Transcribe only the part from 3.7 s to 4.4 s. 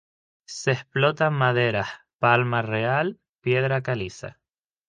caliza.